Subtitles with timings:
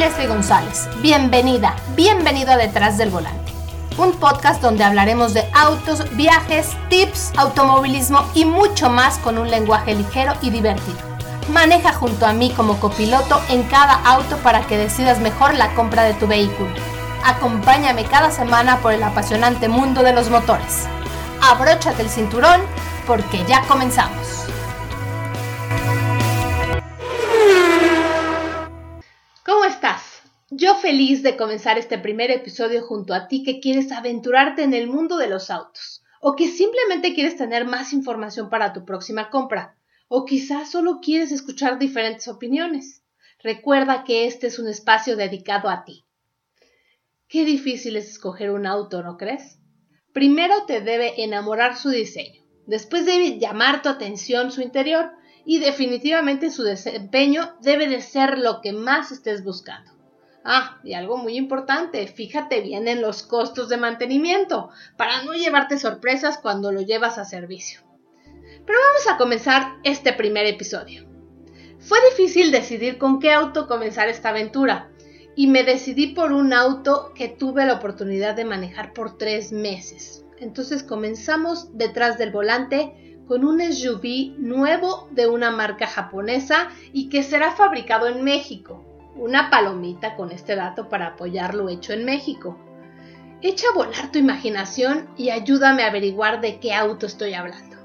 [0.00, 0.88] Leslie González.
[1.02, 3.52] Bienvenida, bienvenido a Detrás del Volante.
[3.98, 9.94] Un podcast donde hablaremos de autos, viajes, tips, automovilismo y mucho más con un lenguaje
[9.94, 10.96] ligero y divertido.
[11.52, 16.04] Maneja junto a mí como copiloto en cada auto para que decidas mejor la compra
[16.04, 16.70] de tu vehículo.
[17.22, 20.86] Acompáñame cada semana por el apasionante mundo de los motores.
[21.42, 22.62] Abróchate el cinturón
[23.06, 24.46] porque ya comenzamos.
[30.90, 35.18] Feliz de comenzar este primer episodio junto a ti que quieres aventurarte en el mundo
[35.18, 39.76] de los autos o que simplemente quieres tener más información para tu próxima compra
[40.08, 43.04] o quizás solo quieres escuchar diferentes opiniones.
[43.40, 46.04] Recuerda que este es un espacio dedicado a ti.
[47.28, 49.60] Qué difícil es escoger un auto, ¿no crees?
[50.12, 55.12] Primero te debe enamorar su diseño, después debe llamar tu atención su interior
[55.44, 59.99] y definitivamente su desempeño debe de ser lo que más estés buscando.
[60.44, 65.78] Ah, y algo muy importante, fíjate bien en los costos de mantenimiento para no llevarte
[65.78, 67.80] sorpresas cuando lo llevas a servicio.
[68.66, 71.06] Pero vamos a comenzar este primer episodio.
[71.78, 74.90] Fue difícil decidir con qué auto comenzar esta aventura
[75.36, 80.24] y me decidí por un auto que tuve la oportunidad de manejar por tres meses.
[80.38, 87.22] Entonces comenzamos detrás del volante con un SUV nuevo de una marca japonesa y que
[87.22, 88.89] será fabricado en México.
[89.20, 92.56] Una palomita con este dato para apoyar lo hecho en México.
[93.42, 97.76] Echa a volar tu imaginación y ayúdame a averiguar de qué auto estoy hablando.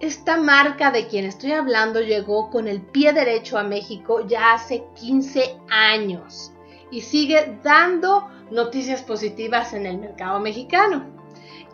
[0.00, 4.84] Esta marca de quien estoy hablando llegó con el pie derecho a México ya hace
[4.98, 6.50] 15 años
[6.90, 11.04] y sigue dando noticias positivas en el mercado mexicano.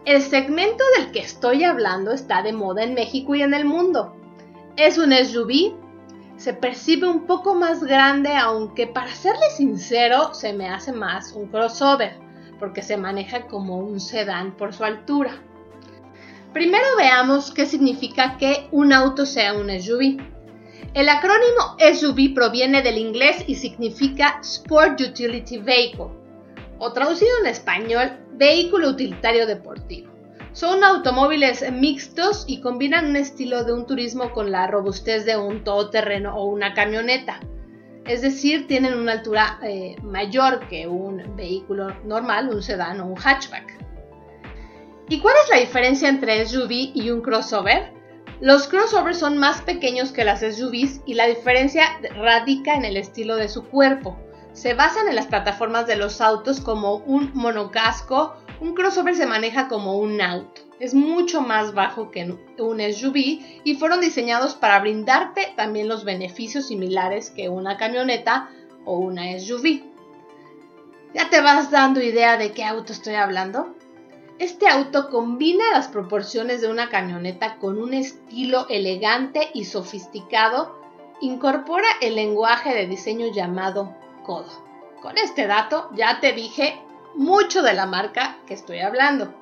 [0.05, 4.17] El segmento del que estoy hablando está de moda en México y en el mundo.
[4.77, 5.84] Es un SUV,
[6.37, 11.47] se percibe un poco más grande, aunque para serle sincero se me hace más un
[11.47, 12.19] crossover,
[12.59, 15.33] porque se maneja como un sedán por su altura.
[16.53, 20.19] Primero veamos qué significa que un auto sea un SUV.
[20.95, 26.07] El acrónimo SUV proviene del inglés y significa Sport Utility Vehicle
[26.79, 30.14] o traducido en español, vehículo utilitario deportivo.
[30.55, 35.65] Son automóviles mixtos y combinan un estilo de un turismo con la robustez de un
[35.65, 37.41] todoterreno o una camioneta.
[38.07, 43.17] Es decir, tienen una altura eh, mayor que un vehículo normal, un sedán o un
[43.17, 43.77] hatchback.
[45.09, 47.93] ¿Y cuál es la diferencia entre SUV y un crossover?
[48.41, 51.83] Los crossovers son más pequeños que las SUVs y la diferencia
[52.15, 54.17] radica en el estilo de su cuerpo
[54.55, 59.69] se basan en las plataformas de los autos como un monocasco, un crossover se maneja
[59.69, 60.63] como un auto.
[60.81, 66.67] Es mucho más bajo que un SUV y fueron diseñados para brindarte también los beneficios
[66.67, 68.51] similares que una camioneta
[68.85, 69.83] o una SUV.
[71.15, 73.77] ¿Ya te vas dando idea de qué auto estoy hablando?
[74.41, 80.77] Este auto combina las proporciones de una camioneta con un estilo elegante y sofisticado,
[81.21, 83.95] incorpora el lenguaje de diseño llamado
[84.25, 84.65] codo.
[85.01, 86.81] Con este dato ya te dije
[87.15, 89.33] mucho de la marca que estoy hablando.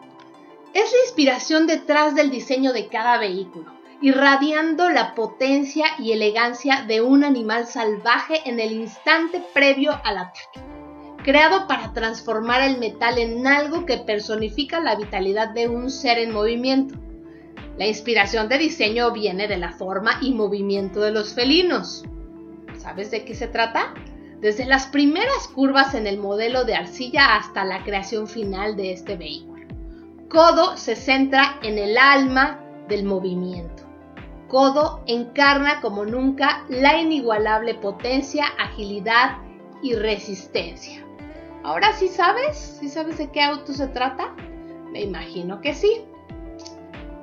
[0.74, 7.00] Es la inspiración detrás del diseño de cada vehículo, irradiando la potencia y elegancia de
[7.00, 10.60] un animal salvaje en el instante previo al ataque,
[11.22, 16.32] creado para transformar el metal en algo que personifica la vitalidad de un ser en
[16.32, 16.94] movimiento.
[17.78, 22.04] La inspiración de diseño viene de la forma y movimiento de los felinos.
[22.76, 23.94] ¿Sabes de qué se trata?
[24.42, 29.16] Desde las primeras curvas en el modelo de arcilla hasta la creación final de este
[29.16, 29.69] vehículo.
[30.28, 32.58] Codo se centra en el alma
[32.88, 33.84] del movimiento.
[34.48, 39.38] Codo encarna como nunca la inigualable potencia, agilidad
[39.81, 41.06] y resistencia.
[41.62, 44.34] Ahora sí sabes, ¿sí sabes de qué auto se trata?
[44.91, 46.02] Me imagino que sí.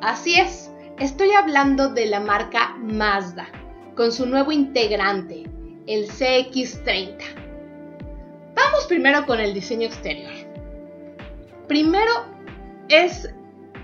[0.01, 3.47] Así es, estoy hablando de la marca Mazda,
[3.97, 5.43] con su nuevo integrante,
[5.89, 7.17] el CX30.
[8.53, 10.31] Vamos primero con el diseño exterior.
[11.67, 12.11] Primero
[12.89, 13.27] es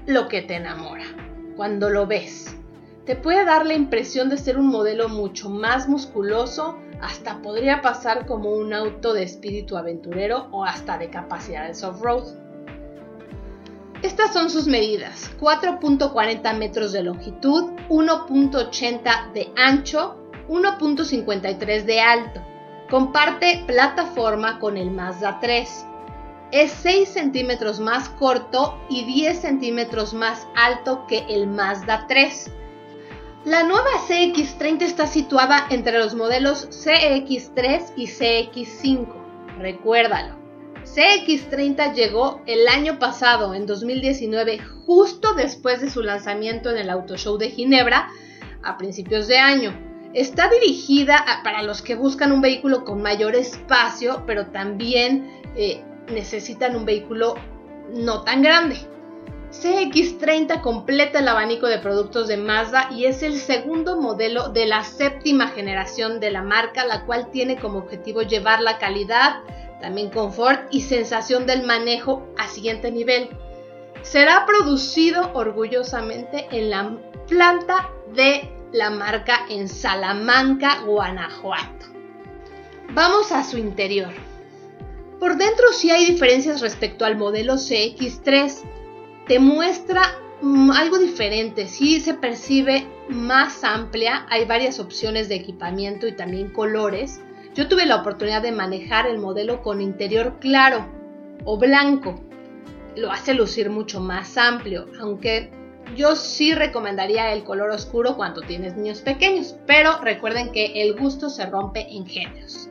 [0.06, 1.04] lo que te enamora
[1.58, 2.56] cuando lo ves.
[3.08, 8.28] Te puede dar la impresión de ser un modelo mucho más musculoso, hasta podría pasar
[8.28, 12.38] como un auto de espíritu aventurero o hasta de capacidad de off-road.
[14.04, 22.42] Estas son sus medidas, 4.40 metros de longitud, 1.80 de ancho 1.53 de alto.
[22.90, 25.86] Comparte plataforma con el Mazda 3.
[26.52, 32.52] Es 6 centímetros más corto y 10 centímetros más alto que el Mazda 3.
[33.46, 39.08] La nueva CX30 está situada entre los modelos CX3 y CX5.
[39.60, 40.36] Recuérdalo.
[40.84, 47.18] CX30 llegó el año pasado, en 2019, justo después de su lanzamiento en el Auto
[47.18, 48.10] Show de Ginebra,
[48.64, 49.95] a principios de año.
[50.16, 56.74] Está dirigida para los que buscan un vehículo con mayor espacio, pero también eh, necesitan
[56.78, 57.36] un vehículo
[57.90, 58.78] no tan grande.
[59.52, 64.86] CX30 completa el abanico de productos de Mazda y es el segundo modelo de la
[64.86, 69.42] séptima generación de la marca, la cual tiene como objetivo llevar la calidad,
[69.82, 73.32] también confort y sensación del manejo a siguiente nivel.
[74.02, 76.98] Será producido orgullosamente en la
[77.28, 81.86] planta de la marca en Salamanca, Guanajuato.
[82.94, 84.14] Vamos a su interior.
[85.20, 88.64] Por dentro sí hay diferencias respecto al modelo CX3.
[89.28, 90.02] Te muestra
[90.42, 96.50] mm, algo diferente, sí se percibe más amplia, hay varias opciones de equipamiento y también
[96.50, 97.22] colores.
[97.56, 100.86] Yo tuve la oportunidad de manejar el modelo con interior claro
[101.46, 102.22] o blanco.
[102.98, 105.50] Lo hace lucir mucho más amplio, aunque
[105.96, 111.30] yo sí recomendaría el color oscuro cuando tienes niños pequeños, pero recuerden que el gusto
[111.30, 112.70] se rompe en géneros.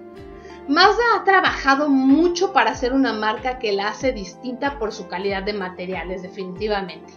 [0.67, 5.43] Mazda ha trabajado mucho para hacer una marca que la hace distinta por su calidad
[5.43, 7.13] de materiales, definitivamente.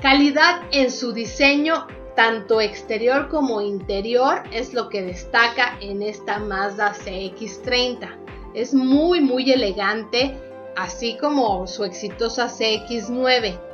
[0.00, 6.94] Calidad en su diseño, tanto exterior como interior, es lo que destaca en esta Mazda
[6.94, 8.08] CX30.
[8.54, 10.36] Es muy, muy elegante,
[10.76, 13.67] así como su exitosa CX9.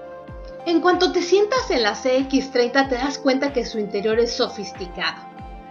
[0.66, 5.22] En cuanto te sientas en la CX30 te das cuenta que su interior es sofisticado.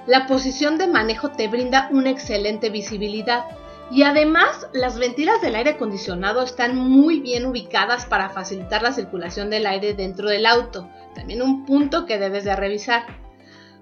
[0.06, 3.45] La posición de manejo te brinda una excelente visibilidad
[3.90, 9.50] y además las ventilas del aire acondicionado están muy bien ubicadas para facilitar la circulación
[9.50, 13.04] del aire dentro del auto, también un punto que debes de revisar.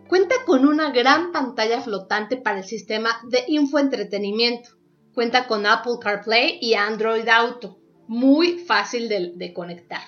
[0.08, 4.70] Cuenta con una gran pantalla flotante para el sistema de infoentretenimiento.
[5.14, 10.02] Cuenta con Apple CarPlay y Android Auto, muy fácil de, de conectar.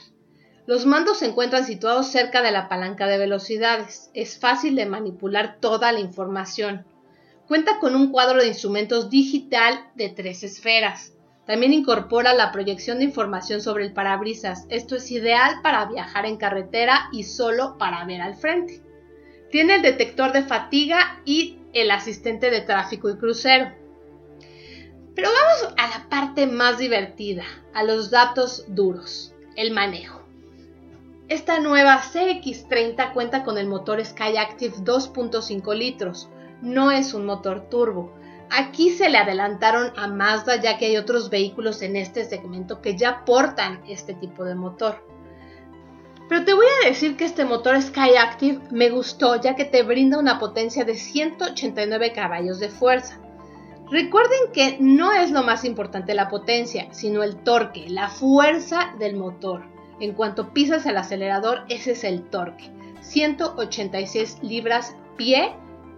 [0.66, 4.10] Los mandos se encuentran situados cerca de la palanca de velocidades.
[4.14, 6.86] Es fácil de manipular toda la información.
[7.48, 11.12] Cuenta con un cuadro de instrumentos digital de tres esferas.
[11.46, 14.66] También incorpora la proyección de información sobre el parabrisas.
[14.70, 18.82] Esto es ideal para viajar en carretera y solo para ver al frente.
[19.52, 23.74] Tiene el detector de fatiga y el asistente de tráfico y crucero.
[25.14, 27.44] Pero vamos a la parte más divertida,
[27.74, 30.23] a los datos duros, el manejo.
[31.30, 36.30] Esta nueva CX30 cuenta con el motor Skyactiv 2.5 litros,
[36.62, 38.14] no es un motor turbo.
[38.50, 42.98] Aquí se le adelantaron a Mazda ya que hay otros vehículos en este segmento que
[42.98, 45.08] ya portan este tipo de motor.
[46.28, 50.20] Pero te voy a decir que este motor Skyactiv me gustó ya que te brinda
[50.20, 53.18] una potencia de 189 caballos de fuerza.
[53.90, 59.16] Recuerden que no es lo más importante la potencia, sino el torque, la fuerza del
[59.16, 59.73] motor.
[60.00, 62.70] En cuanto pisas el acelerador, ese es el torque.
[63.02, 65.54] 186 libras pie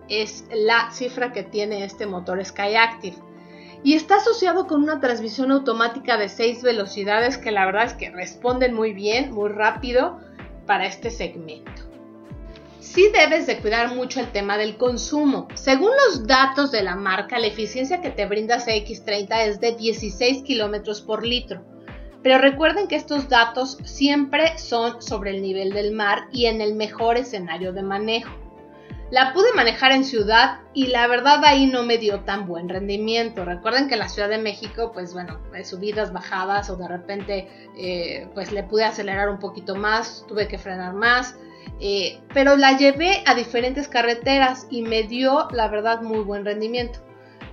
[0.09, 3.15] es la cifra que tiene este motor Skyactiv.
[3.83, 8.09] Y está asociado con una transmisión automática de 6 velocidades que la verdad es que
[8.09, 10.19] responden muy bien, muy rápido
[10.65, 11.71] para este segmento.
[12.79, 15.47] Sí debes de cuidar mucho el tema del consumo.
[15.53, 20.43] Según los datos de la marca, la eficiencia que te brinda CX30 es de 16
[20.43, 21.74] kilómetros por litro
[22.25, 26.73] pero recuerden que estos datos siempre son sobre el nivel del mar y en el
[26.73, 28.33] mejor escenario de manejo.
[29.11, 33.45] La pude manejar en ciudad y la verdad ahí no me dio tan buen rendimiento.
[33.45, 38.51] Recuerden que la Ciudad de México, pues bueno, subidas, bajadas o de repente eh, pues
[38.51, 41.35] le pude acelerar un poquito más, tuve que frenar más.
[41.79, 46.97] Eh, pero la llevé a diferentes carreteras y me dio la verdad muy buen rendimiento.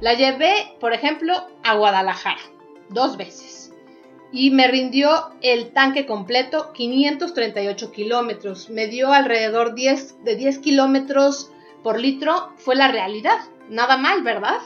[0.00, 2.40] La llevé, por ejemplo, a Guadalajara,
[2.88, 3.62] dos veces
[4.32, 8.70] y me rindió el tanque completo 538 kilómetros.
[8.70, 11.50] Me dio alrededor 10, de 10 kilómetros
[11.82, 12.50] por litro.
[12.56, 13.38] Fue la realidad.
[13.68, 14.58] Nada mal, ¿verdad?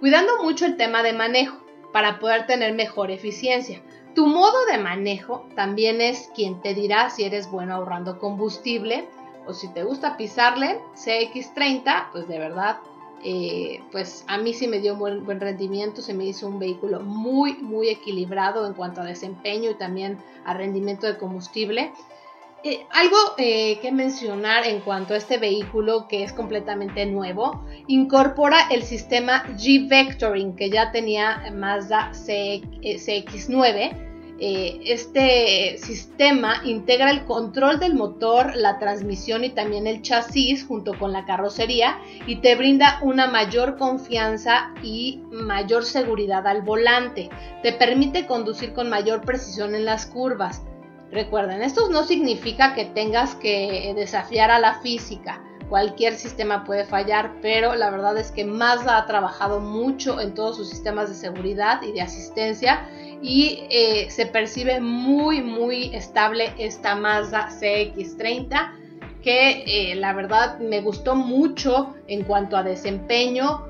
[0.00, 1.62] Cuidando mucho el tema de manejo
[1.92, 3.82] para poder tener mejor eficiencia.
[4.14, 9.06] Tu modo de manejo también es quien te dirá si eres bueno ahorrando combustible
[9.46, 12.78] o si te gusta pisarle CX30, pues de verdad
[13.22, 17.00] eh, pues a mí sí me dio buen, buen rendimiento, se me hizo un vehículo
[17.00, 21.92] muy, muy equilibrado en cuanto a desempeño y también a rendimiento de combustible.
[22.62, 28.68] Eh, algo eh, que mencionar en cuanto a este vehículo que es completamente nuevo, incorpora
[28.70, 34.09] el sistema G-Vectoring que ya tenía Mazda CX9.
[34.42, 40.98] Eh, este sistema integra el control del motor, la transmisión y también el chasis junto
[40.98, 47.28] con la carrocería y te brinda una mayor confianza y mayor seguridad al volante.
[47.62, 50.62] Te permite conducir con mayor precisión en las curvas.
[51.12, 55.44] Recuerden, esto no significa que tengas que desafiar a la física.
[55.68, 60.56] Cualquier sistema puede fallar, pero la verdad es que Mazda ha trabajado mucho en todos
[60.56, 62.88] sus sistemas de seguridad y de asistencia
[63.22, 68.80] y eh, se percibe muy muy estable esta Mazda CX30
[69.22, 73.66] que eh, la verdad me gustó mucho en cuanto a desempeño.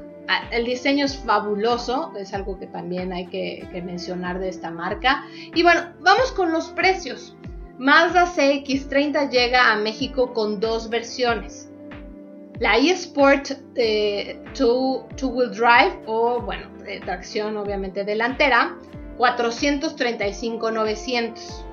[0.52, 5.24] El diseño es fabuloso, es algo que también hay que, mencionar de esta marca.
[5.54, 7.34] Y bueno, vamos con los precios.
[7.78, 11.72] Mazda CX30 llega a México con dos versiones.
[12.60, 16.68] La eSport eh, two, Wheel Drive o bueno,
[17.04, 18.76] tracción obviamente delantera
[19.20, 21.64] 435-900.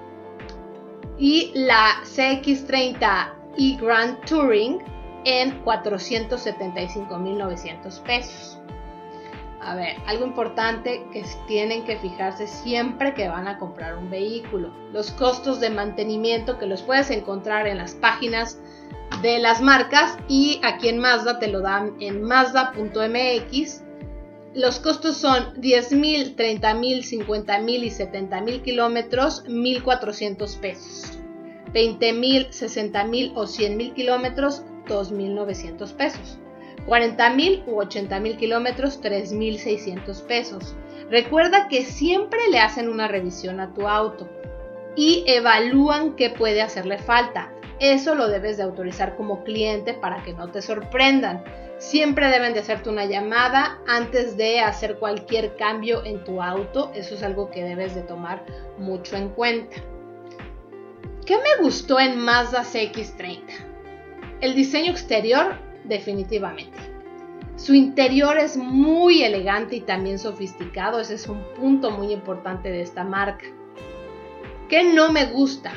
[1.18, 4.78] Y la CX30 e Grand Touring
[5.24, 8.60] en 475.900 pesos.
[9.62, 14.72] A ver, algo importante que tienen que fijarse siempre que van a comprar un vehículo.
[14.94, 18.60] Los costos de mantenimiento que los puedes encontrar en las páginas
[19.22, 23.87] de las marcas y aquí en Mazda te lo dan en mazda.mx
[24.58, 31.20] los costos son 10.000, 30.000, 50.000 y 70.000 kilómetros, 1.400 pesos.
[31.74, 36.40] 20.000, 60.000 o 100.000 kilómetros, 2.900 pesos.
[36.88, 40.76] 40.000 u 80.000 kilómetros, 3.600 pesos.
[41.12, 44.28] Recuerda que siempre le hacen una revisión a tu auto
[44.96, 47.54] y evalúan qué puede hacerle falta.
[47.80, 51.44] Eso lo debes de autorizar como cliente para que no te sorprendan.
[51.80, 56.92] Siempre deben de hacerte una llamada antes de hacer cualquier cambio en tu auto.
[56.96, 58.44] Eso es algo que debes de tomar
[58.80, 59.78] mucho en cuenta.
[61.26, 63.42] ¿Qué me gustó en Mazda CX30?
[64.42, 66.78] El diseño exterior, definitivamente.
[67.58, 71.00] Su interior es muy elegante y también sofisticado.
[71.00, 73.46] Ese es un punto muy importante de esta marca.
[74.68, 75.74] ¿Qué no me gusta?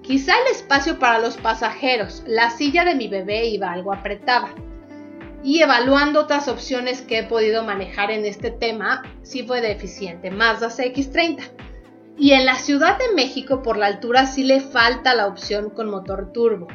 [0.00, 2.22] Quizá el espacio para los pasajeros.
[2.26, 4.54] La silla de mi bebé iba algo apretada
[5.42, 10.68] y evaluando otras opciones que he podido manejar en este tema, sí fue deficiente, Mazda
[10.68, 11.42] CX30.
[12.18, 15.88] Y en la Ciudad de México, por la altura, sí le falta la opción con
[15.88, 16.66] motor turbo.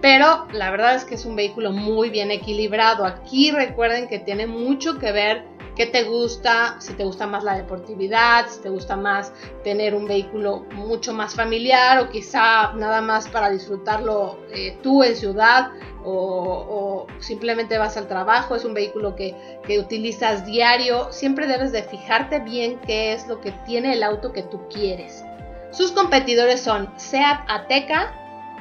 [0.00, 3.04] Pero la verdad es que es un vehículo muy bien equilibrado.
[3.04, 5.44] Aquí recuerden que tiene mucho que ver
[5.80, 9.32] qué te gusta, si te gusta más la deportividad, si te gusta más
[9.64, 15.16] tener un vehículo mucho más familiar o quizá nada más para disfrutarlo eh, tú en
[15.16, 15.70] ciudad
[16.04, 19.34] o, simplemente vas al trabajo, es un vehículo que,
[19.66, 24.34] que utilizas diario, siempre debes de fijarte bien qué es lo que tiene el auto
[24.34, 25.24] que tú quieres.
[25.70, 28.12] Sus competidores son Seat Ateca,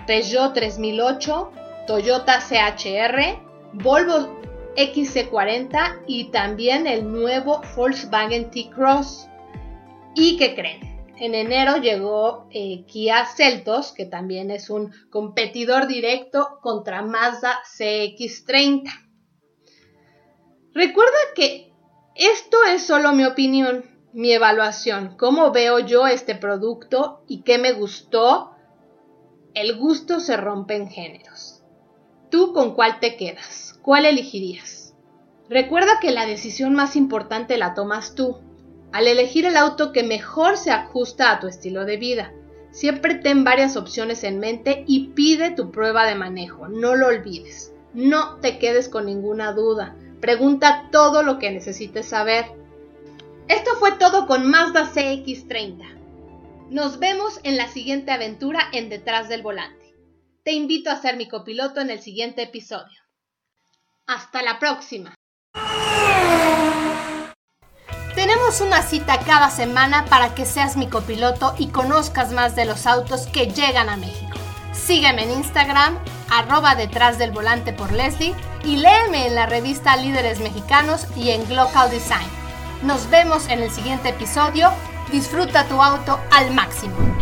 [0.07, 1.51] Peugeot 3008,
[1.85, 3.41] Toyota CHR,
[3.73, 4.39] Volvo
[4.79, 9.27] XC40 y también el nuevo Volkswagen T-Cross.
[10.15, 10.89] ¿Y qué creen?
[11.17, 18.89] En enero llegó eh, Kia Celtos, que también es un competidor directo contra Mazda CX30.
[20.73, 21.73] Recuerda que
[22.15, 23.83] esto es solo mi opinión,
[24.13, 28.51] mi evaluación, cómo veo yo este producto y qué me gustó.
[29.53, 31.58] El gusto se rompe en géneros.
[32.29, 33.79] ¿Tú con cuál te quedas?
[33.81, 34.93] ¿Cuál elegirías?
[35.49, 38.37] Recuerda que la decisión más importante la tomas tú
[38.91, 42.31] al elegir el auto que mejor se ajusta a tu estilo de vida.
[42.71, 47.73] Siempre ten varias opciones en mente y pide tu prueba de manejo, no lo olvides.
[47.93, 52.45] No te quedes con ninguna duda, pregunta todo lo que necesites saber.
[53.47, 55.97] Esto fue todo con Mazda CX30.
[56.69, 59.78] Nos vemos en la siguiente aventura en Detrás del Volante.
[60.49, 62.99] Te invito a ser mi copiloto en el siguiente episodio.
[64.07, 65.13] Hasta la próxima.
[68.15, 72.87] Tenemos una cita cada semana para que seas mi copiloto y conozcas más de los
[72.87, 74.39] autos que llegan a México.
[74.73, 75.99] Sígueme en Instagram,
[76.31, 78.33] arroba detrás del volante por Leslie
[78.65, 82.27] y léeme en la revista Líderes Mexicanos y en Global Design.
[82.81, 84.71] Nos vemos en el siguiente episodio.
[85.11, 87.18] Disfruta tu auto al máximo.